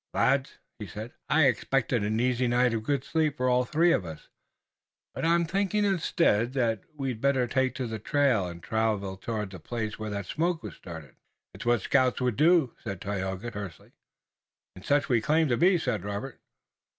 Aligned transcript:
"Lads," 0.15 0.57
he 0.79 0.87
said, 0.87 1.13
"I 1.29 1.43
expected 1.45 2.03
an 2.03 2.19
easy 2.19 2.47
night 2.47 2.73
of 2.73 2.81
good 2.81 3.03
sleep 3.03 3.37
for 3.37 3.47
all 3.47 3.65
three 3.65 3.91
of 3.91 4.03
us, 4.03 4.29
but 5.13 5.23
I'm 5.23 5.45
thinking 5.45 5.85
instead 5.85 6.53
that 6.53 6.81
we'd 6.95 7.21
better 7.21 7.45
take 7.45 7.75
to 7.75 7.85
the 7.85 7.99
trail, 7.99 8.47
and 8.47 8.63
travel 8.63 9.15
toward 9.15 9.51
the 9.51 9.59
place 9.59 9.99
where 9.99 10.09
that 10.09 10.25
smoke 10.25 10.63
was 10.63 10.73
started." 10.75 11.17
"It's 11.53 11.67
what 11.67 11.81
scouts 11.81 12.19
would 12.19 12.35
do," 12.35 12.73
said 12.83 12.99
Tayoga 12.99 13.51
tersely. 13.51 13.91
"And 14.75 14.83
such 14.83 15.07
we 15.07 15.21
claim 15.21 15.47
to 15.49 15.55
be," 15.57 15.77
said 15.77 16.03
Robert. 16.03 16.41